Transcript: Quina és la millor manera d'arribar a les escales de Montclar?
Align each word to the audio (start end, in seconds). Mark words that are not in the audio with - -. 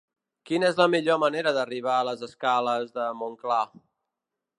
Quina 0.49 0.69
és 0.71 0.77
la 0.83 0.87
millor 0.93 1.19
manera 1.23 1.53
d'arribar 1.57 1.97
a 1.97 2.07
les 2.09 2.23
escales 2.29 2.95
de 2.97 3.05
Montclar? 3.21 3.61